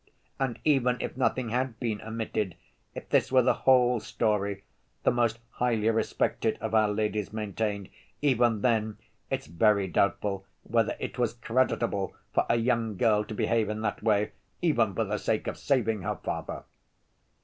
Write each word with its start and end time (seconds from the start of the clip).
"And 0.39 0.57
even 0.65 0.97
if 0.99 1.15
nothing 1.15 1.49
had 1.49 1.79
been 1.79 2.01
omitted, 2.01 2.55
if 2.95 3.07
this 3.09 3.31
were 3.31 3.43
the 3.43 3.53
whole 3.69 3.99
story," 3.99 4.63
the 5.03 5.11
most 5.11 5.37
highly 5.51 5.91
respected 5.91 6.57
of 6.59 6.73
our 6.73 6.89
ladies 6.89 7.31
maintained, 7.31 7.87
"even 8.19 8.61
then 8.61 8.97
it's 9.29 9.45
very 9.45 9.87
doubtful 9.87 10.43
whether 10.63 10.95
it 10.99 11.19
was 11.19 11.35
creditable 11.35 12.15
for 12.33 12.47
a 12.49 12.55
young 12.55 12.97
girl 12.97 13.23
to 13.25 13.35
behave 13.35 13.69
in 13.69 13.81
that 13.81 14.01
way, 14.01 14.31
even 14.59 14.95
for 14.95 15.03
the 15.03 15.19
sake 15.19 15.45
of 15.45 15.55
saving 15.59 16.01
her 16.01 16.15
father." 16.15 16.63